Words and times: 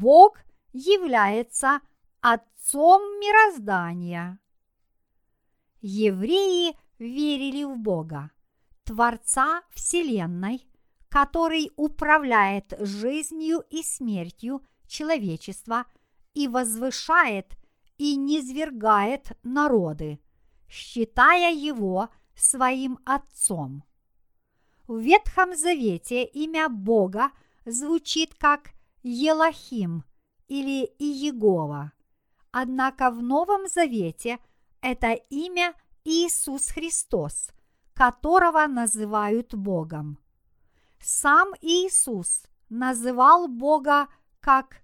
Бог 0.00 0.38
является 0.72 1.80
Отцом 2.22 3.02
мироздания. 3.20 4.38
Евреи 5.82 6.74
верили 6.98 7.64
в 7.64 7.76
Бога, 7.76 8.30
Творца 8.84 9.62
Вселенной, 9.70 10.66
который 11.10 11.70
управляет 11.76 12.74
жизнью 12.78 13.62
и 13.68 13.82
смертью 13.82 14.62
человечества 14.86 15.84
и 16.32 16.48
возвышает 16.48 17.56
и 17.98 18.16
низвергает 18.16 19.32
народы, 19.42 20.18
считая 20.66 21.54
его 21.54 22.08
своим 22.34 22.98
Отцом. 23.04 23.84
В 24.86 24.98
Ветхом 24.98 25.54
Завете 25.54 26.24
имя 26.24 26.70
Бога 26.70 27.32
звучит 27.66 28.34
как 28.34 28.72
Елахим 29.02 30.04
или 30.48 30.84
Иегова. 30.98 31.92
Однако 32.52 33.10
в 33.10 33.22
Новом 33.22 33.68
Завете 33.68 34.38
это 34.80 35.12
имя 35.12 35.74
Иисус 36.04 36.68
Христос, 36.70 37.50
которого 37.94 38.66
называют 38.66 39.54
Богом. 39.54 40.18
Сам 41.00 41.52
Иисус 41.60 42.44
называл 42.68 43.48
Бога 43.48 44.08
как 44.40 44.82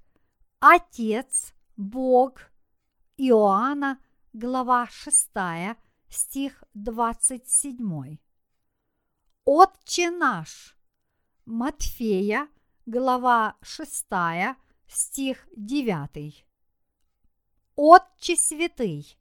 Отец, 0.61 1.55
Бог. 1.77 2.41
Иоанна, 3.19 3.99
глава 4.33 4.87
6, 4.91 5.31
стих 6.09 6.65
27. 6.75 8.19
Отче 9.45 10.11
наш. 10.11 10.77
Матфея, 11.47 12.49
глава 12.87 13.57
6, 13.63 14.07
стих 14.87 15.49
9. 15.57 16.47
Отче 17.75 18.37
святый. 18.37 19.19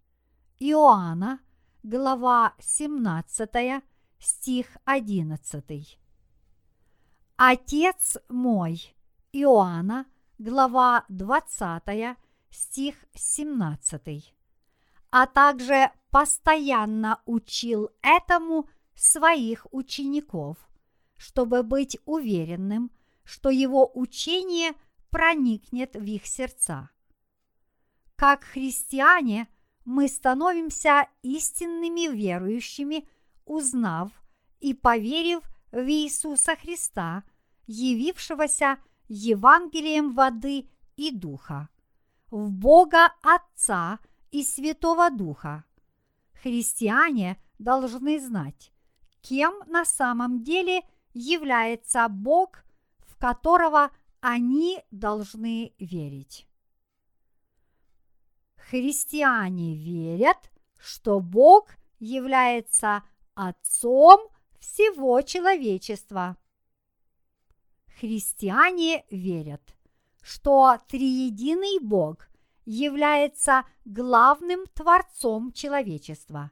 Иоанна, 0.59 1.39
глава 1.83 2.53
17, 2.59 3.83
стих 4.19 4.77
11. 4.85 5.99
Отец 7.37 8.17
мой. 8.29 8.95
Иоанна, 9.33 10.05
глава 10.37 11.03
20, 11.09 12.17
стих 12.51 12.95
17. 13.15 14.35
А 15.09 15.25
также 15.25 15.91
постоянно 16.11 17.19
учил 17.25 17.89
этому 18.03 18.69
своих 18.93 19.65
учеников, 19.71 20.57
чтобы 21.17 21.63
быть 21.63 21.97
уверенным, 22.05 22.91
что 23.25 23.49
его 23.49 23.91
учение 23.93 24.73
проникнет 25.09 25.95
в 25.95 26.03
их 26.03 26.25
сердца. 26.25 26.89
Как 28.15 28.43
христиане 28.43 29.49
мы 29.83 30.07
становимся 30.07 31.07
истинными 31.21 32.13
верующими, 32.13 33.07
узнав 33.45 34.11
и 34.59 34.73
поверив 34.73 35.41
в 35.71 35.87
Иисуса 35.89 36.55
Христа, 36.55 37.23
явившегося 37.67 38.77
Евангелием 39.07 40.13
воды 40.13 40.69
и 40.95 41.11
духа, 41.11 41.69
в 42.31 42.49
Бога 42.51 43.13
Отца 43.21 43.99
и 44.31 44.43
Святого 44.43 45.11
Духа. 45.11 45.65
Христиане 46.41 47.41
должны 47.59 48.19
знать, 48.19 48.71
кем 49.21 49.53
на 49.67 49.85
самом 49.85 50.43
деле 50.43 50.81
является 51.13 52.07
Бог, 52.09 52.64
в 53.15 53.19
которого 53.19 53.91
они 54.19 54.83
должны 54.91 55.73
верить. 55.79 56.47
Христиане 58.57 59.75
верят, 59.75 60.51
что 60.77 61.19
Бог 61.19 61.69
является 61.99 63.03
Отцом 63.35 64.29
всего 64.59 65.21
человечества. 65.21 66.37
Христиане 67.99 69.05
верят, 69.09 69.75
что 70.21 70.77
триединый 70.87 71.79
Бог 71.81 72.29
является 72.65 73.65
главным 73.83 74.65
творцом 74.67 75.51
человечества. 75.51 76.51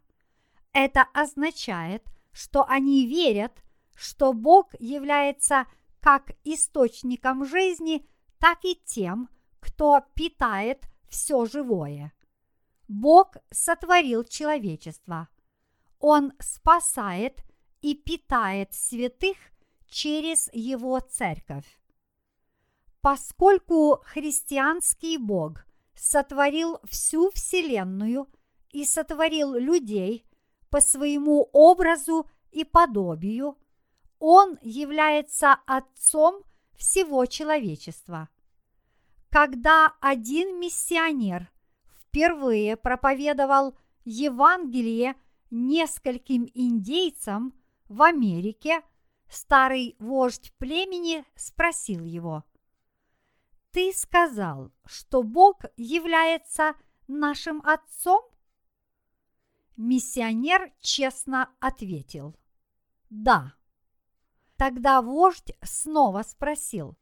Это 0.73 1.03
означает, 1.13 2.03
что 2.33 2.65
они 2.67 3.07
верят, 3.07 3.63
что 3.95 4.33
Бог 4.33 4.73
является 4.79 5.65
как 6.03 6.33
источником 6.43 7.45
жизни, 7.45 8.05
так 8.37 8.65
и 8.65 8.75
тем, 8.83 9.29
кто 9.61 10.01
питает 10.13 10.83
все 11.07 11.45
живое. 11.45 12.11
Бог 12.89 13.37
сотворил 13.51 14.25
человечество. 14.25 15.29
Он 15.99 16.33
спасает 16.39 17.41
и 17.81 17.95
питает 17.95 18.73
святых 18.73 19.37
через 19.87 20.49
его 20.51 20.99
церковь. 20.99 21.79
Поскольку 22.99 24.01
христианский 24.03 25.17
Бог 25.17 25.65
сотворил 25.95 26.79
всю 26.83 27.31
Вселенную 27.31 28.27
и 28.71 28.83
сотворил 28.83 29.53
людей 29.55 30.25
по 30.69 30.81
своему 30.81 31.47
образу 31.53 32.29
и 32.51 32.65
подобию, 32.65 33.57
Он 34.25 34.57
является 34.61 35.51
Отцом 35.65 36.45
всего 36.77 37.25
человечества. 37.25 38.29
Когда 39.29 39.97
один 39.99 40.61
миссионер 40.61 41.51
впервые 41.99 42.77
проповедовал 42.77 43.77
Евангелие 44.05 45.15
нескольким 45.51 46.49
индейцам 46.53 47.53
в 47.89 48.01
Америке, 48.01 48.81
старый 49.27 49.97
вождь 49.99 50.53
племени 50.57 51.25
спросил 51.35 52.05
его, 52.05 52.45
«Ты 53.71 53.91
сказал, 53.91 54.71
что 54.85 55.21
Бог 55.21 55.65
является 55.75 56.75
нашим 57.09 57.61
Отцом?» 57.65 58.23
Миссионер 59.75 60.71
честно 60.79 61.49
ответил, 61.59 62.37
«Да». 63.09 63.53
Тогда 64.57 65.01
вождь 65.01 65.51
снова 65.63 66.23
спросил, 66.23 66.97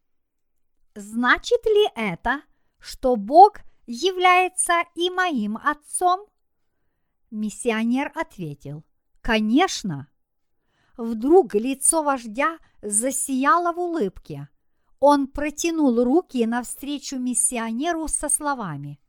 Значит 0.95 1.66
ли 1.66 1.88
это, 1.95 2.41
что 2.79 3.16
Бог 3.16 3.59
является 3.85 4.84
и 4.95 5.09
моим 5.09 5.57
отцом? 5.57 6.28
Миссионер 7.29 8.11
ответил, 8.13 8.84
конечно. 9.22 10.09
Вдруг 10.97 11.56
лицо 11.56 12.03
вождя 12.03 12.57
засияло 12.81 13.72
в 13.72 13.79
улыбке. 13.79 14.50
Он 15.00 15.28
протянул 15.28 16.03
руки 16.03 16.45
навстречу 16.45 17.17
миссионеру 17.17 18.07
со 18.07 18.28
словами 18.28 19.00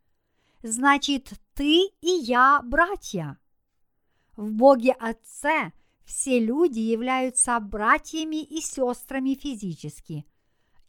«Значит, 0.63 1.33
ты 1.55 1.91
и 2.01 2.09
я 2.09 2.63
братья». 2.63 3.39
В 4.37 4.53
Боге 4.53 4.93
Отце 4.93 5.73
все 6.05 6.39
люди 6.39 6.81
являются 6.81 7.59
братьями 7.61 8.43
и 8.43 8.61
сестрами 8.61 9.35
физически– 9.35 10.27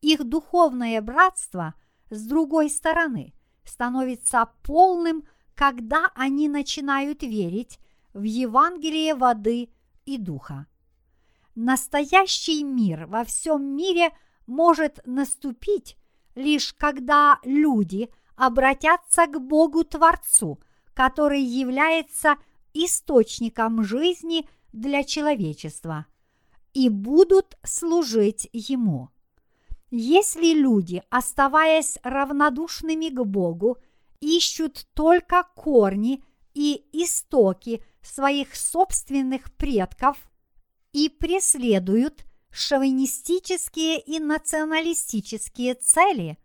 их 0.04 0.26
духовное 0.26 1.02
братство, 1.02 1.76
с 2.10 2.26
другой 2.26 2.70
стороны, 2.70 3.34
становится 3.64 4.50
полным, 4.62 5.24
когда 5.56 6.12
они 6.14 6.50
начинают 6.50 7.24
верить 7.24 7.80
в 8.14 8.24
Евангелие 8.24 9.16
воды 9.16 9.70
и 10.04 10.18
духа. 10.18 10.68
Настоящий 11.56 12.66
мир 12.66 13.06
во 13.06 13.24
всем 13.24 13.78
мире 13.78 14.12
может 14.46 15.00
наступить 15.06 15.96
лишь 16.36 16.74
когда 16.74 17.40
люди 17.44 18.10
обратятся 18.36 19.28
к 19.28 19.40
Богу 19.40 19.86
Творцу, 19.86 20.60
который 20.94 21.42
является 21.42 22.36
источником 22.74 23.86
жизни 23.86 24.50
для 24.74 25.04
человечества, 25.04 26.08
и 26.74 26.90
будут 26.90 27.58
служить 27.64 28.50
Ему. 28.52 29.10
Если 29.92 30.54
люди, 30.54 31.04
оставаясь 31.10 32.00
равнодушными 32.04 33.10
к 33.10 33.24
Богу, 33.24 33.78
ищут 34.20 34.88
только 34.94 35.44
корни 35.56 36.24
и 36.56 36.84
истоки 36.92 37.84
своих 38.02 38.56
собственных 38.56 39.54
предков 39.54 40.18
и 40.94 41.10
преследуют 41.10 42.26
шовинистические 42.50 44.00
и 44.00 44.20
националистические 44.20 45.76
цели, 45.76 46.38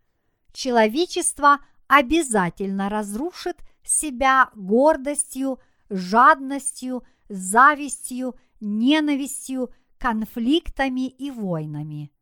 человечество 0.52 1.60
обязательно 1.86 2.88
разрушит 2.88 3.58
себя 3.82 4.50
гордостью, 4.54 5.58
жадностью, 5.88 7.02
завистью, 7.28 8.34
ненавистью, 8.60 9.70
конфликтами 9.98 11.08
и 11.08 11.30
войнами. 11.30 12.12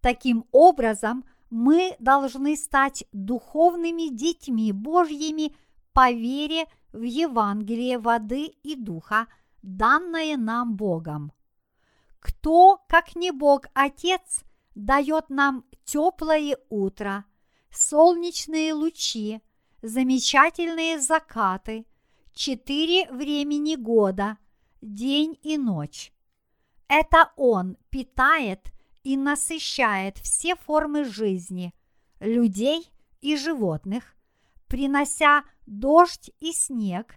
Таким 0.00 0.44
образом, 0.52 1.24
мы 1.50 1.96
должны 1.98 2.56
стать 2.56 3.04
духовными 3.12 4.14
детьми 4.14 4.72
Божьими 4.72 5.54
по 5.92 6.10
вере 6.12 6.66
в 6.92 7.02
Евангелие 7.02 7.98
воды 7.98 8.46
и 8.62 8.76
духа, 8.76 9.26
данное 9.62 10.36
нам 10.36 10.76
Богом. 10.76 11.32
Кто, 12.20 12.84
как 12.88 13.16
не 13.16 13.30
Бог 13.30 13.66
Отец, 13.74 14.44
дает 14.74 15.30
нам 15.30 15.64
теплое 15.84 16.56
утро, 16.68 17.24
солнечные 17.70 18.74
лучи, 18.74 19.40
замечательные 19.82 21.00
закаты, 21.00 21.86
четыре 22.38 23.10
времени 23.10 23.74
года, 23.74 24.38
день 24.80 25.36
и 25.42 25.58
ночь. 25.58 26.12
Это 26.86 27.32
Он 27.36 27.76
питает 27.90 28.72
и 29.02 29.16
насыщает 29.16 30.18
все 30.18 30.54
формы 30.54 31.02
жизни, 31.04 31.74
людей 32.20 32.88
и 33.20 33.36
животных, 33.36 34.14
принося 34.68 35.42
дождь 35.66 36.30
и 36.38 36.52
снег 36.52 37.16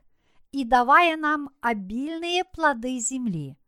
и 0.52 0.66
давая 0.66 1.16
нам 1.18 1.52
обильные 1.62 2.44
плоды 2.44 2.98
земли. 2.98 3.60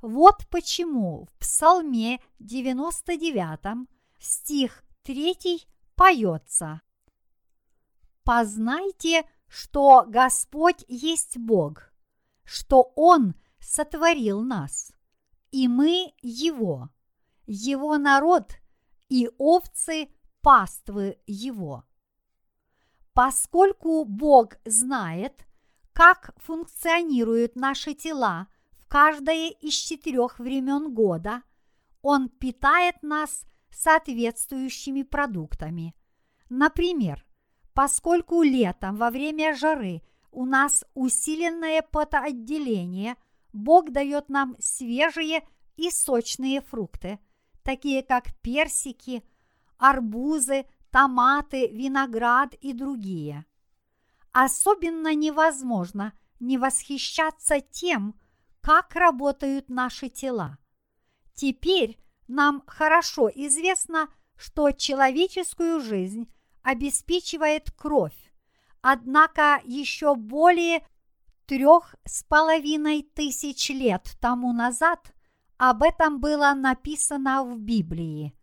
Вот 0.00 0.46
почему 0.48 1.24
в 1.24 1.32
Псалме 1.40 2.20
99 2.38 3.88
стих 4.20 4.84
3 5.02 5.66
поется 5.96 6.82
«Познайте, 8.22 9.24
что 9.54 10.04
Господь 10.08 10.84
есть 10.88 11.38
Бог, 11.38 11.92
что 12.42 12.92
Он 12.96 13.36
сотворил 13.60 14.42
нас, 14.42 14.92
и 15.52 15.68
мы 15.68 16.12
Его, 16.22 16.90
Его 17.46 17.96
народ 17.96 18.56
и 19.08 19.30
овцы 19.38 20.08
паствы 20.40 21.20
Его». 21.28 21.84
Поскольку 23.12 24.04
Бог 24.04 24.56
знает, 24.64 25.46
как 25.92 26.34
функционируют 26.38 27.54
наши 27.54 27.94
тела 27.94 28.48
в 28.72 28.88
каждое 28.88 29.50
из 29.50 29.74
четырех 29.74 30.40
времен 30.40 30.92
года, 30.92 31.44
Он 32.02 32.28
питает 32.28 33.00
нас 33.04 33.44
соответствующими 33.70 35.04
продуктами. 35.04 35.94
Например, 36.48 37.23
поскольку 37.74 38.42
летом 38.42 38.96
во 38.96 39.10
время 39.10 39.54
жары 39.54 40.02
у 40.30 40.46
нас 40.46 40.84
усиленное 40.94 41.82
потоотделение, 41.82 43.16
Бог 43.52 43.90
дает 43.90 44.28
нам 44.28 44.56
свежие 44.58 45.46
и 45.76 45.90
сочные 45.90 46.60
фрукты, 46.60 47.18
такие 47.62 48.02
как 48.02 48.34
персики, 48.40 49.22
арбузы, 49.76 50.66
томаты, 50.90 51.68
виноград 51.68 52.54
и 52.54 52.72
другие. 52.72 53.44
Особенно 54.32 55.14
невозможно 55.14 56.12
не 56.40 56.58
восхищаться 56.58 57.60
тем, 57.60 58.14
как 58.60 58.94
работают 58.94 59.68
наши 59.68 60.08
тела. 60.08 60.58
Теперь 61.34 61.98
нам 62.26 62.62
хорошо 62.66 63.28
известно, 63.28 64.08
что 64.36 64.70
человеческую 64.72 65.80
жизнь 65.80 66.28
обеспечивает 66.64 67.70
кровь, 67.70 68.16
однако 68.80 69.60
еще 69.64 70.16
более 70.16 70.84
трех 71.46 71.94
с 72.04 72.24
половиной 72.24 73.02
тысяч 73.02 73.68
лет 73.68 74.16
тому 74.20 74.52
назад 74.52 75.12
об 75.58 75.82
этом 75.82 76.20
было 76.20 76.54
написано 76.54 77.44
в 77.44 77.58
Библии. 77.58 78.34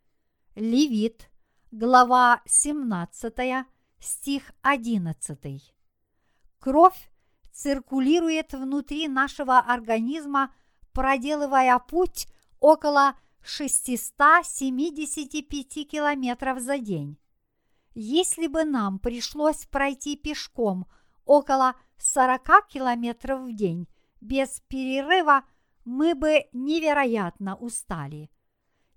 Левит, 0.55 1.31
глава 1.71 2.41
17, 2.45 3.65
стих 3.99 4.51
11. 4.61 5.73
Кровь 6.59 7.09
циркулирует 7.51 8.53
внутри 8.53 9.07
нашего 9.07 9.57
организма, 9.59 10.53
проделывая 10.93 11.79
путь 11.79 12.27
около 12.59 13.15
675 13.41 15.89
километров 15.89 16.59
за 16.59 16.77
день. 16.77 17.17
Если 17.93 18.47
бы 18.47 18.63
нам 18.63 18.99
пришлось 18.99 19.65
пройти 19.65 20.15
пешком 20.15 20.87
около 21.25 21.75
40 21.97 22.67
километров 22.67 23.41
в 23.41 23.53
день 23.55 23.87
без 24.21 24.61
перерыва, 24.67 25.43
мы 25.83 26.15
бы 26.15 26.45
невероятно 26.53 27.55
устали. 27.55 28.31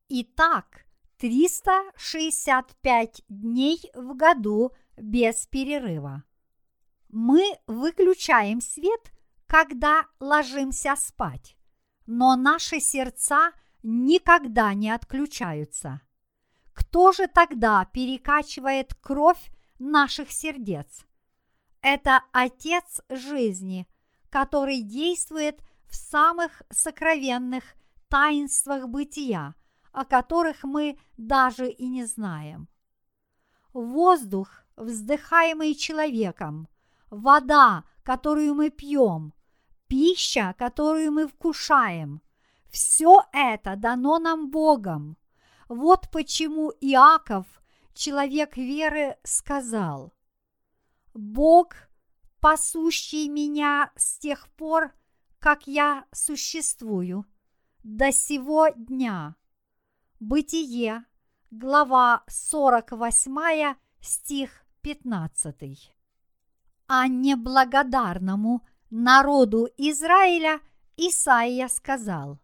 Итак, 0.10 0.86
365 1.18 3.22
дней 3.30 3.80
в 3.94 4.16
году 4.16 4.74
без 5.02 5.48
перерыва. 5.48 6.24
Мы 7.10 7.44
выключаем 7.68 8.62
свет, 8.62 9.12
когда 9.48 10.06
ложимся 10.20 10.96
спать, 10.96 11.58
но 12.06 12.36
наши 12.36 12.80
сердца 12.80 13.52
никогда 13.84 14.74
не 14.74 14.90
отключаются. 14.90 16.02
Кто 16.74 17.12
же 17.12 17.28
тогда 17.28 17.84
перекачивает 17.86 18.94
кровь 18.94 19.52
наших 19.80 20.32
сердец? 20.32 21.06
Это 21.82 22.24
Отец 22.32 23.02
жизни, 23.10 23.88
который 24.30 24.82
действует 24.82 25.62
в 25.90 25.96
самых 25.96 26.62
сокровенных 26.70 27.64
таинствах 28.08 28.88
бытия, 28.88 29.56
о 29.92 30.06
которых 30.06 30.64
мы 30.64 30.98
даже 31.18 31.70
и 31.70 31.88
не 31.88 32.06
знаем. 32.06 32.70
Воздух, 33.74 34.61
вздыхаемый 34.76 35.76
человеком, 35.76 36.68
вода, 37.10 37.84
которую 38.04 38.56
мы 38.56 38.70
пьем, 38.70 39.34
пища, 39.88 40.56
которую 40.58 41.12
мы 41.12 41.28
вкушаем, 41.28 42.22
все 42.70 43.24
это 43.34 43.76
дано 43.76 44.20
нам 44.20 44.50
Богом. 44.50 45.18
Вот 45.68 46.10
почему 46.12 46.72
Иаков, 46.82 47.46
человек 47.94 48.58
веры, 48.58 49.18
сказал, 49.24 50.14
Бог, 51.14 51.76
пасущий 52.40 53.28
меня 53.28 53.92
с 53.96 54.18
тех 54.18 54.50
пор, 54.54 54.94
как 55.40 55.68
я 55.68 56.06
существую, 56.14 57.26
до 57.84 58.12
сего 58.12 58.70
дня. 58.70 59.36
Бытие, 60.20 61.04
глава 61.50 62.24
48, 62.28 63.76
стих 64.02 64.66
15. 64.82 65.94
А 66.88 67.08
неблагодарному 67.08 68.66
народу 68.90 69.70
Израиля 69.78 70.60
Исаия 70.98 71.68
сказал, 71.68 72.40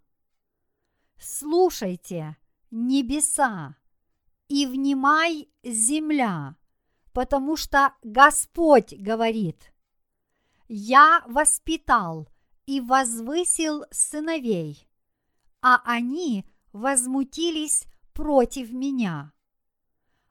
«Слушайте, 1.20 2.38
небеса, 2.72 3.76
и 4.48 4.66
внимай 4.66 5.50
земля, 5.64 6.56
потому 7.12 7.58
что 7.58 7.94
Господь 8.04 8.94
говорит, 8.94 9.74
«Я 10.68 11.24
воспитал 11.28 12.30
и 12.66 12.80
возвысил 12.80 13.86
сыновей, 13.92 14.88
а 15.62 15.82
они 15.86 16.46
возмутились 16.72 17.88
против 18.14 18.72
меня. 18.72 19.34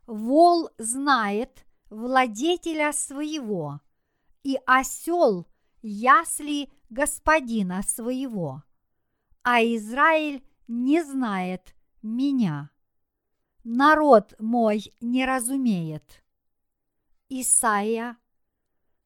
Вол 0.06 0.70
знает 0.78 1.66
владетеля 1.90 2.92
своего, 2.92 3.80
и 4.42 4.58
осел 4.64 5.46
ясли 5.82 6.70
господина 6.90 7.82
своего, 7.82 8.62
а 9.42 9.62
Израиль 9.62 10.44
не 10.68 11.02
знает 11.02 11.74
меня. 12.02 12.70
Народ 13.64 14.34
мой 14.38 14.94
не 15.00 15.26
разумеет. 15.26 16.22
Исайя, 17.28 18.16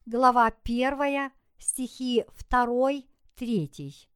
глава 0.04 0.52
1, 0.64 1.32
стихи 1.58 2.26
2, 2.50 2.90
3. 3.36 4.08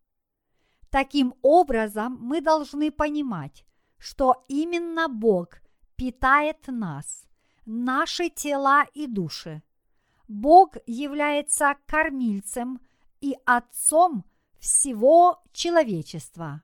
Таким 0.90 1.34
образом, 1.40 2.18
мы 2.20 2.42
должны 2.42 2.90
понимать, 2.90 3.64
что 3.96 4.44
именно 4.48 5.08
Бог 5.08 5.63
питает 5.96 6.66
нас, 6.66 7.26
наши 7.66 8.30
тела 8.30 8.84
и 8.94 9.06
души. 9.06 9.62
Бог 10.28 10.76
является 10.86 11.76
кормильцем 11.86 12.80
и 13.20 13.36
отцом 13.44 14.24
всего 14.58 15.42
человечества. 15.52 16.62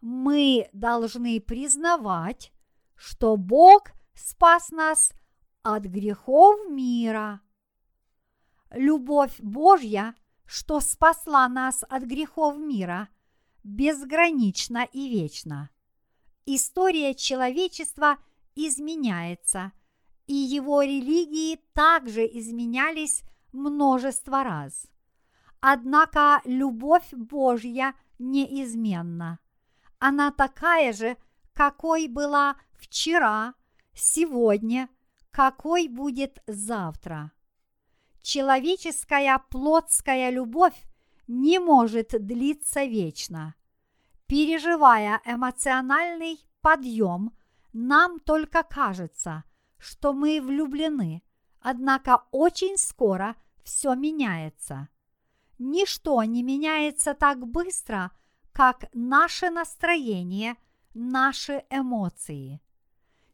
мы 0.00 0.68
должны 0.72 1.40
признавать, 1.40 2.52
что 2.96 3.36
Бог 3.36 3.92
спас 4.14 4.70
нас 4.70 5.12
от 5.62 5.84
грехов 5.84 6.70
мира. 6.70 7.40
Любовь 8.70 9.38
Божья, 9.40 10.14
что 10.46 10.80
спасла 10.80 11.48
нас 11.48 11.84
от 11.88 12.04
грехов 12.04 12.56
мира, 12.56 13.08
безгранична 13.62 14.84
и 14.84 15.08
вечна. 15.08 15.70
История 16.52 17.14
человечества 17.14 18.18
изменяется, 18.56 19.70
и 20.26 20.34
его 20.34 20.82
религии 20.82 21.60
также 21.74 22.26
изменялись 22.26 23.22
множество 23.52 24.42
раз. 24.42 24.88
Однако 25.60 26.42
любовь 26.44 27.06
Божья 27.12 27.94
неизменна. 28.18 29.38
Она 30.00 30.32
такая 30.32 30.92
же, 30.92 31.16
какой 31.52 32.08
была 32.08 32.56
вчера, 32.72 33.54
сегодня, 33.94 34.88
какой 35.30 35.86
будет 35.86 36.42
завтра. 36.48 37.30
Человеческая 38.22 39.38
плотская 39.50 40.30
любовь 40.30 40.82
не 41.28 41.60
может 41.60 42.08
длиться 42.26 42.82
вечно. 42.82 43.54
Переживая 44.30 45.20
эмоциональный 45.24 46.38
подъем, 46.60 47.32
нам 47.72 48.20
только 48.20 48.62
кажется, 48.62 49.42
что 49.76 50.12
мы 50.12 50.40
влюблены, 50.40 51.24
однако 51.60 52.22
очень 52.30 52.78
скоро 52.78 53.34
все 53.64 53.96
меняется. 53.96 54.88
Ничто 55.58 56.22
не 56.22 56.44
меняется 56.44 57.14
так 57.14 57.44
быстро, 57.44 58.12
как 58.52 58.84
наше 58.92 59.50
настроение, 59.50 60.54
наши 60.94 61.64
эмоции. 61.68 62.60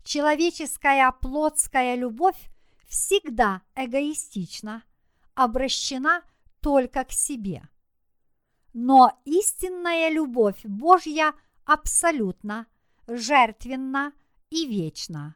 Человеческая 0.03 1.13
плотская 1.13 1.95
любовь 1.97 2.49
всегда 2.89 3.61
эгоистична, 3.75 4.83
обращена 5.35 6.23
только 6.63 7.05
к 7.05 7.13
себе. 7.13 7.69
Но 8.79 9.19
истинная 9.25 10.11
любовь 10.11 10.61
Божья 10.63 11.33
абсолютно, 11.65 12.67
жертвенна 13.07 14.13
и 14.51 14.67
вечна. 14.67 15.35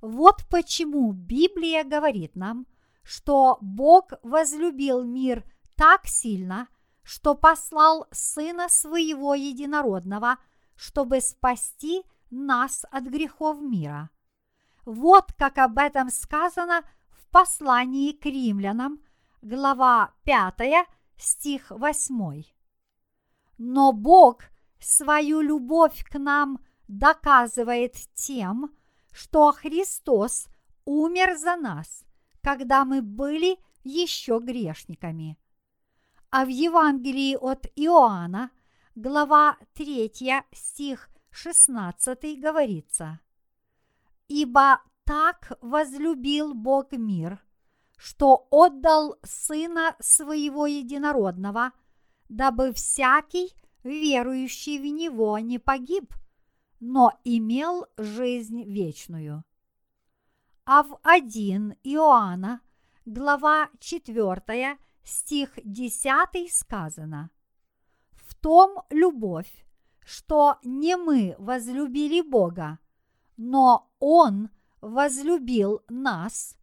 Вот 0.00 0.44
почему 0.48 1.10
Библия 1.10 1.82
говорит 1.82 2.36
нам, 2.36 2.68
что 3.02 3.58
Бог 3.60 4.12
возлюбил 4.22 5.02
мир 5.02 5.44
так 5.74 6.06
сильно, 6.06 6.68
что 7.02 7.34
послал 7.34 8.06
Сына 8.12 8.68
Своего 8.68 9.34
Единородного, 9.34 10.38
чтобы 10.76 11.20
спасти 11.20 12.04
нас 12.30 12.84
от 12.92 13.02
грехов 13.06 13.60
мира. 13.60 14.08
Вот 14.84 15.32
как 15.36 15.58
об 15.58 15.78
этом 15.78 16.10
сказано 16.10 16.84
в 17.10 17.28
послании 17.32 18.12
к 18.12 18.24
римлянам, 18.24 19.00
глава 19.42 20.14
5, 20.22 20.86
стих 21.16 21.70
8. 21.70 22.44
Но 23.58 23.92
Бог 23.92 24.42
свою 24.78 25.40
любовь 25.40 26.04
к 26.04 26.18
нам 26.18 26.60
доказывает 26.88 27.94
тем, 28.14 28.74
что 29.12 29.52
Христос 29.52 30.48
умер 30.84 31.36
за 31.36 31.56
нас, 31.56 32.04
когда 32.42 32.84
мы 32.84 33.02
были 33.02 33.58
еще 33.84 34.40
грешниками. 34.40 35.38
А 36.30 36.44
в 36.44 36.48
Евангелии 36.48 37.36
от 37.36 37.66
Иоанна, 37.76 38.50
глава 38.94 39.58
3, 39.74 40.10
стих 40.52 41.08
16 41.30 42.40
говорится, 42.40 43.20
«Ибо 44.28 44.80
так 45.04 45.58
возлюбил 45.60 46.54
Бог 46.54 46.92
мир, 46.92 47.42
что 48.02 48.48
отдал 48.50 49.16
Сына 49.22 49.94
Своего 50.00 50.66
Единородного, 50.66 51.70
дабы 52.28 52.72
всякий, 52.72 53.54
верующий 53.84 54.80
в 54.80 54.84
Него, 54.92 55.38
не 55.38 55.60
погиб, 55.60 56.12
но 56.80 57.12
имел 57.22 57.86
жизнь 57.96 58.64
вечную». 58.64 59.44
А 60.64 60.82
в 60.82 60.98
1 61.04 61.76
Иоанна, 61.84 62.60
глава 63.04 63.68
4, 63.78 64.78
стих 65.04 65.52
10 65.62 66.52
сказано 66.52 67.30
«В 68.16 68.34
том 68.34 68.82
любовь, 68.90 69.64
что 70.00 70.58
не 70.64 70.96
мы 70.96 71.36
возлюбили 71.38 72.20
Бога, 72.20 72.80
но 73.36 73.92
Он 74.00 74.50
возлюбил 74.80 75.82
нас 75.88 76.56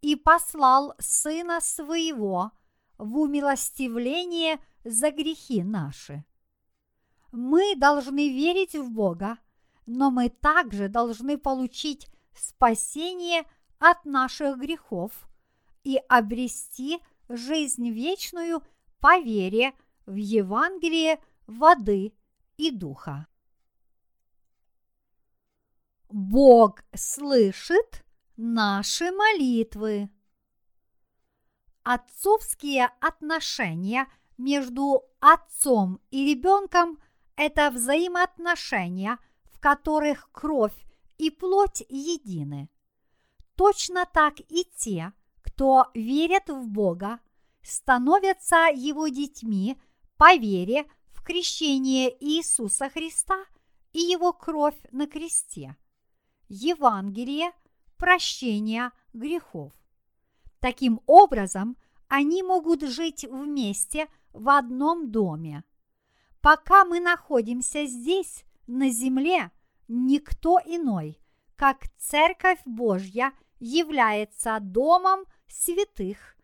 и 0.00 0.16
послал 0.16 0.94
Сына 0.98 1.60
Своего 1.60 2.52
в 2.98 3.18
умилостивление 3.18 4.58
за 4.84 5.10
грехи 5.10 5.62
наши. 5.62 6.24
Мы 7.32 7.74
должны 7.76 8.30
верить 8.30 8.74
в 8.74 8.90
Бога, 8.90 9.38
но 9.84 10.10
мы 10.10 10.28
также 10.28 10.88
должны 10.88 11.38
получить 11.38 12.08
спасение 12.34 13.44
от 13.78 14.04
наших 14.04 14.58
грехов 14.58 15.28
и 15.84 15.96
обрести 16.08 17.00
жизнь 17.28 17.90
вечную 17.90 18.62
по 19.00 19.18
вере 19.18 19.74
в 20.06 20.14
Евангелие 20.14 21.20
воды 21.46 22.12
и 22.56 22.70
духа. 22.70 23.26
Бог 26.08 26.82
слышит 26.94 28.05
наши 28.36 29.10
молитвы. 29.10 30.10
Отцовские 31.82 32.90
отношения 33.00 34.08
между 34.36 35.04
отцом 35.20 36.00
и 36.10 36.34
ребенком– 36.34 36.98
это 37.36 37.70
взаимоотношения, 37.70 39.18
в 39.44 39.60
которых 39.60 40.30
кровь 40.32 40.74
и 41.16 41.30
плоть 41.30 41.84
едины. 41.88 42.68
Точно 43.56 44.04
так 44.04 44.40
и 44.40 44.64
те, 44.76 45.12
кто 45.42 45.86
верят 45.94 46.48
в 46.48 46.66
Бога, 46.68 47.20
становятся 47.62 48.68
Его 48.74 49.08
детьми 49.08 49.80
по 50.16 50.34
вере 50.34 50.84
в 51.12 51.22
крещение 51.22 52.14
Иисуса 52.20 52.90
Христа 52.90 53.44
и 53.92 54.00
Его 54.00 54.32
кровь 54.32 54.78
на 54.92 55.06
кресте. 55.06 55.76
Евангелие– 56.48 57.52
прощения 57.96 58.92
грехов. 59.12 59.72
Таким 60.60 61.00
образом, 61.06 61.76
они 62.08 62.42
могут 62.42 62.82
жить 62.82 63.24
вместе 63.24 64.08
в 64.32 64.48
одном 64.48 65.10
доме. 65.10 65.64
Пока 66.40 66.84
мы 66.84 67.00
находимся 67.00 67.86
здесь, 67.86 68.44
на 68.66 68.90
земле, 68.90 69.50
никто 69.88 70.60
иной, 70.64 71.20
как 71.56 71.88
Церковь 71.98 72.60
Божья, 72.64 73.32
является 73.58 74.58
домом 74.60 75.24
святых. 75.46 76.36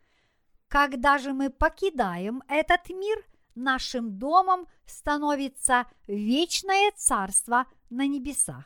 Когда 0.69 1.19
же 1.19 1.33
мы 1.33 1.51
покидаем 1.51 2.43
этот 2.49 2.89
мир, 2.89 3.25
нашим 3.55 4.19
домом 4.19 4.67
становится 4.87 5.87
вечное 6.07 6.93
царство 6.97 7.67
на 7.91 8.07
небесах. 8.07 8.65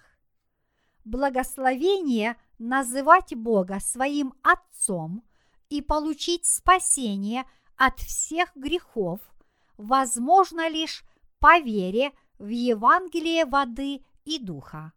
Благословение 1.04 2.36
называть 2.58 3.34
Бога 3.34 3.80
своим 3.80 4.34
Отцом 4.42 5.22
и 5.68 5.82
получить 5.82 6.46
спасение 6.46 7.44
от 7.76 7.98
всех 8.00 8.54
грехов 8.54 9.20
возможно 9.76 10.68
лишь 10.68 11.04
по 11.38 11.58
вере 11.58 12.12
в 12.38 12.48
Евангелие 12.48 13.44
воды 13.44 14.02
и 14.24 14.38
духа. 14.38 14.92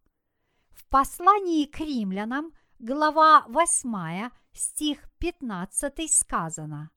В 0.71 0.87
послании 0.87 1.65
к 1.65 1.79
римлянам, 1.79 2.51
глава 2.79 3.45
8, 3.47 4.29
стих 4.53 5.09
15 5.19 6.11
сказано, 6.11 6.91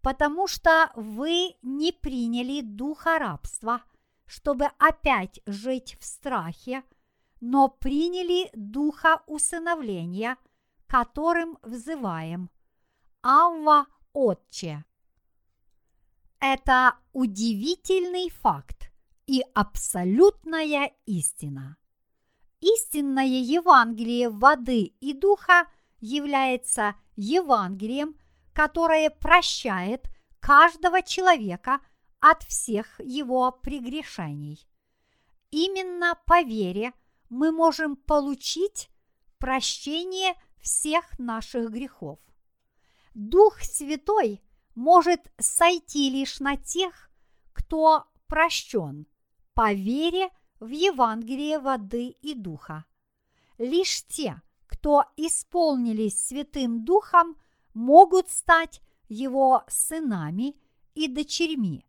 «Потому 0.00 0.48
что 0.48 0.90
вы 0.96 1.54
не 1.62 1.92
приняли 1.92 2.60
духа 2.62 3.18
рабства, 3.18 3.82
чтобы 4.26 4.66
опять 4.78 5.40
жить 5.46 5.96
в 6.00 6.04
страхе, 6.04 6.82
но 7.42 7.68
приняли 7.68 8.50
духа 8.54 9.20
усыновления, 9.26 10.36
которым 10.86 11.58
взываем 11.62 12.50
«Авва, 13.20 13.86
Отче». 14.12 14.84
Это 16.38 16.94
удивительный 17.12 18.30
факт 18.30 18.92
и 19.26 19.42
абсолютная 19.54 20.92
истина. 21.04 21.78
Истинное 22.60 23.24
Евангелие 23.24 24.30
воды 24.30 24.94
и 25.00 25.12
духа 25.12 25.66
является 25.98 26.94
Евангелием, 27.16 28.16
которое 28.52 29.10
прощает 29.10 30.06
каждого 30.38 31.02
человека 31.02 31.80
от 32.20 32.44
всех 32.44 33.00
его 33.00 33.50
прегрешений. 33.50 34.64
именно 35.50 36.16
по 36.24 36.42
вере 36.42 36.92
мы 37.32 37.50
можем 37.50 37.96
получить 37.96 38.90
прощение 39.38 40.34
всех 40.60 41.18
наших 41.18 41.70
грехов. 41.70 42.18
Дух 43.14 43.60
Святой 43.62 44.42
может 44.74 45.32
сойти 45.38 46.10
лишь 46.10 46.40
на 46.40 46.58
тех, 46.58 47.10
кто 47.54 48.04
прощен 48.26 49.06
по 49.54 49.72
вере 49.72 50.28
в 50.60 50.68
Евангелие 50.68 51.58
воды 51.58 52.08
и 52.08 52.34
духа. 52.34 52.84
Лишь 53.56 54.04
те, 54.08 54.42
кто 54.66 55.04
исполнились 55.16 56.26
Святым 56.26 56.84
Духом, 56.84 57.36
могут 57.72 58.28
стать 58.28 58.82
его 59.08 59.64
сынами 59.68 60.54
и 60.94 61.08
дочерьми. 61.08 61.86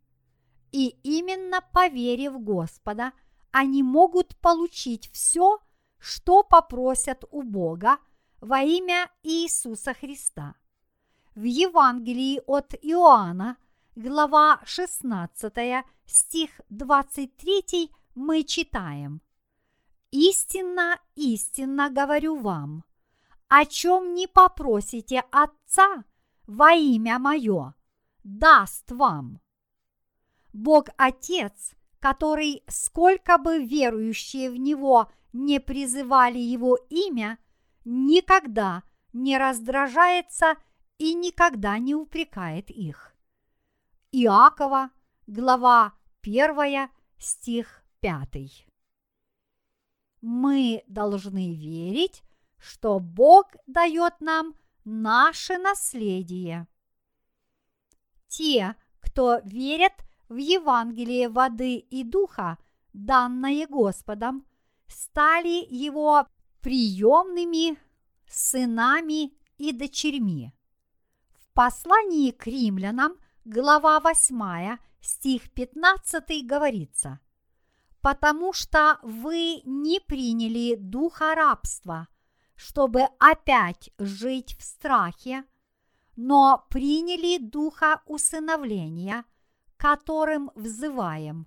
И 0.71 0.87
именно 1.03 1.59
по 1.73 1.89
вере 1.89 2.31
в 2.31 2.39
Господа 2.39 3.11
они 3.53 3.83
могут 3.83 4.35
получить 4.37 5.11
все, 5.13 5.59
что 5.99 6.41
попросят 6.41 7.23
у 7.29 7.43
Бога 7.43 7.99
во 8.41 8.61
имя 8.61 9.11
Иисуса 9.21 9.93
Христа. 9.93 10.55
В 11.35 11.43
Евангелии 11.43 12.41
от 12.47 12.73
Иоанна, 12.81 13.57
глава 13.95 14.59
16, 14.65 15.85
стих 16.07 16.49
23 16.69 17.91
мы 18.15 18.43
читаем 18.43 19.21
«Истинно, 20.09 20.99
истинно 21.13 21.91
говорю 21.91 22.37
вам, 22.37 22.83
о 23.49 23.65
чем 23.65 24.15
не 24.15 24.25
попросите 24.25 25.23
Отца 25.31 26.03
во 26.47 26.71
имя 26.71 27.19
Мое, 27.19 27.75
даст 28.23 28.91
вам». 28.91 29.39
Бог 30.53 30.87
Отец, 30.97 31.75
который, 32.03 32.65
сколько 32.67 33.37
бы 33.37 33.63
верующие 33.63 34.49
в 34.49 34.57
Него 34.57 35.09
не 35.31 35.61
призывали 35.61 36.37
Его 36.37 36.75
имя, 36.89 37.39
никогда 37.85 38.83
не 39.13 39.37
раздражается 39.37 40.57
и 40.97 41.13
никогда 41.13 41.77
не 41.77 41.95
упрекает 41.95 42.69
их. 42.69 43.15
Иакова, 44.11 44.89
глава 45.27 45.93
1, 46.23 46.89
стих 47.19 47.85
5. 48.01 48.67
Мы 50.19 50.83
должны 50.87 51.55
верить, 51.55 52.21
что 52.57 52.99
Бог 52.99 53.45
дает 53.65 54.19
нам 54.19 54.55
наше 54.83 55.57
наследие. 55.57 56.67
Те, 58.27 58.75
кто 58.99 59.39
верят 59.45 59.93
в 60.33 60.37
Евангелие 60.37 61.29
воды 61.29 61.75
и 61.75 62.03
духа, 62.03 62.57
данное 62.91 63.67
Господом, 63.67 64.45
стали 64.87 65.65
его 65.69 66.27
приемными 66.61 67.77
сынами 68.27 69.33
и 69.57 69.71
дочерьми. 69.71 70.51
В 71.39 71.53
послании 71.53 72.31
к 72.31 72.47
римлянам, 72.47 73.13
глава 73.45 73.99
8, 73.99 74.77
стих 75.01 75.51
15 75.51 76.47
говорится, 76.47 77.19
«Потому 78.01 78.53
что 78.53 78.97
вы 79.03 79.61
не 79.65 79.99
приняли 79.99 80.75
духа 80.75 81.35
рабства, 81.35 82.07
чтобы 82.55 83.03
опять 83.19 83.91
жить 83.99 84.57
в 84.57 84.63
страхе, 84.63 85.45
но 86.15 86.65
приняли 86.69 87.37
духа 87.37 88.01
усыновления, 88.07 89.25
которым 89.83 90.49
взываем. 90.55 91.45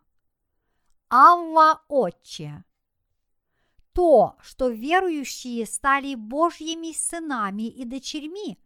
Авва 1.08 1.82
Отче! 1.88 2.64
То, 3.94 4.36
что 4.42 4.68
верующие 4.68 5.64
стали 5.64 6.14
Божьими 6.14 6.92
сынами 6.92 7.62
и 7.62 7.86
дочерьми, 7.86 8.58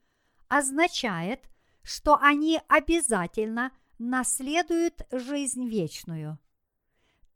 означает, 0.49 1.49
что 1.85 2.19
они 2.21 2.61
обязательно 2.67 3.71
наследуют 4.01 5.07
жизнь 5.13 5.69
вечную. 5.69 6.41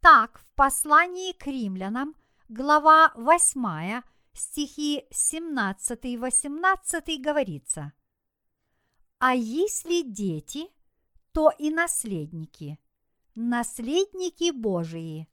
Так, 0.01 0.41
в 0.41 0.53
послании 0.57 1.31
к 1.31 1.47
римлянам, 1.47 2.17
глава 2.49 3.13
8, 3.15 4.03
стихи 4.33 5.05
17-18 5.13 7.21
говорится 7.21 7.93
«А 9.21 9.37
если 9.37 10.03
дети, 10.03 10.74
то 11.35 11.51
и 11.51 11.71
наследники, 11.71 12.79
наследники 13.35 14.53
Божии, 14.53 15.29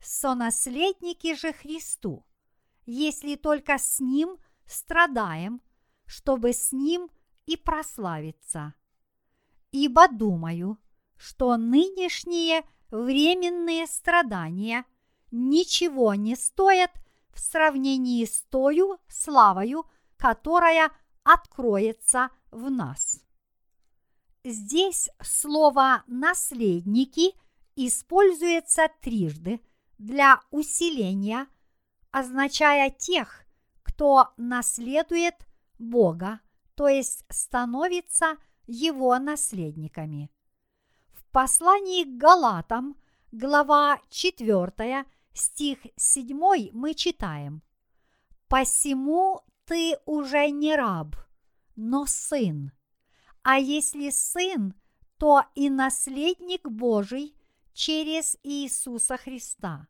сонаследники 0.00 1.36
же 1.36 1.52
Христу, 1.52 2.26
если 2.84 3.36
только 3.36 3.78
с 3.78 4.00
Ним 4.00 4.38
страдаем, 4.66 5.62
чтобы 6.04 6.52
с 6.52 6.72
Ним 6.72 7.08
и 7.46 7.56
прославиться. 7.56 8.74
Ибо 9.70 10.08
думаю, 10.08 10.78
что 11.16 11.56
нынешние 11.56 12.64
временные 12.90 13.86
страдания 13.86 14.84
ничего 15.30 16.14
не 16.14 16.34
стоят 16.34 16.90
в 17.32 17.38
сравнении 17.38 18.24
с 18.24 18.42
тою 18.50 18.98
славою, 19.06 19.86
которая 20.16 20.90
откроется 21.22 22.30
в 22.50 22.68
нас. 22.68 23.25
Здесь 24.48 25.10
слово 25.20 26.04
«наследники» 26.06 27.34
используется 27.74 28.88
трижды 29.00 29.60
для 29.98 30.40
усиления, 30.52 31.48
означая 32.12 32.90
тех, 32.90 33.44
кто 33.82 34.28
наследует 34.36 35.34
Бога, 35.80 36.38
то 36.76 36.86
есть 36.86 37.24
становится 37.28 38.36
его 38.68 39.18
наследниками. 39.18 40.30
В 41.14 41.28
послании 41.32 42.04
к 42.04 42.16
Галатам, 42.16 42.96
глава 43.32 43.98
4, 44.10 45.06
стих 45.32 45.78
7 45.96 46.70
мы 46.72 46.94
читаем 46.94 47.64
«Посему 48.46 49.40
ты 49.64 49.98
уже 50.06 50.50
не 50.50 50.76
раб, 50.76 51.16
но 51.74 52.06
сын, 52.06 52.70
а 53.46 53.58
если 53.58 54.10
сын, 54.10 54.74
то 55.18 55.44
и 55.54 55.70
наследник 55.70 56.68
Божий 56.68 57.36
через 57.72 58.36
Иисуса 58.42 59.16
Христа». 59.16 59.86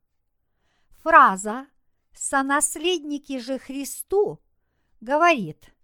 Фраза 1.02 1.66
«сонаследники 2.12 3.38
же 3.38 3.58
Христу» 3.58 4.40
говорит, 5.00 5.74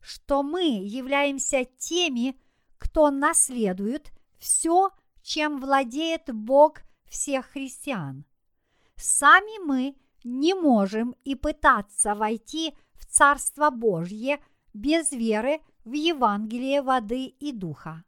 что 0.00 0.42
мы 0.44 0.84
являемся 0.84 1.64
теми, 1.64 2.40
кто 2.78 3.10
наследует 3.10 4.12
все, 4.38 4.90
чем 5.22 5.58
владеет 5.58 6.32
Бог 6.32 6.82
всех 7.08 7.46
христиан– 7.46 8.24
Сами 8.96 9.62
мы 9.64 9.94
не 10.24 10.54
можем 10.54 11.14
и 11.24 11.34
пытаться 11.34 12.14
войти 12.14 12.74
в 12.94 13.06
Царство 13.06 13.70
Божье 13.70 14.40
без 14.72 15.12
веры 15.12 15.60
в 15.86 15.92
Евангелие 15.92 16.82
воды 16.82 17.26
и 17.26 17.52
духа. 17.52 18.04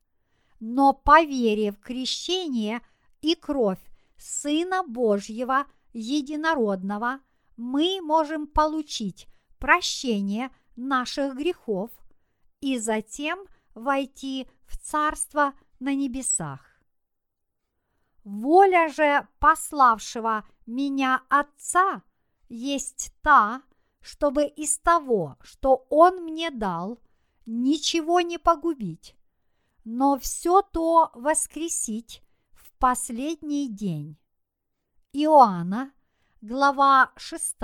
Но 0.60 0.92
по 0.92 1.22
вере 1.22 1.70
в 1.70 1.78
крещение 1.78 2.82
и 3.22 3.34
кровь 3.36 3.78
Сына 4.16 4.82
Божьего 4.82 5.64
Единородного 5.92 7.20
мы 7.56 8.00
можем 8.02 8.48
получить 8.48 9.28
прощение 9.58 10.50
наших 10.74 11.36
грехов 11.36 11.90
и 12.60 12.78
затем 12.78 13.46
войти 13.74 14.48
в 14.66 14.76
Царство 14.76 15.54
на 15.78 15.94
небесах. 15.94 16.60
Воля 18.24 18.88
же 18.88 19.26
пославшего 19.38 20.44
меня 20.66 21.22
Отца 21.28 22.02
есть 22.48 23.12
та, 23.22 23.62
чтобы 24.00 24.46
из 24.46 24.78
того, 24.80 25.36
что 25.42 25.86
Он 25.90 26.24
мне 26.24 26.50
дал, 26.50 26.98
ничего 27.48 28.20
не 28.20 28.38
погубить, 28.38 29.16
но 29.84 30.18
все 30.18 30.61
то 30.62 31.11
воскресить 31.14 32.22
в 32.52 32.70
последний 32.78 33.68
день. 33.68 34.18
Иоанна, 35.12 35.92
глава 36.42 37.12
6, 37.16 37.56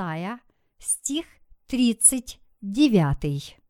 стих 0.78 1.26
39. 1.66 3.63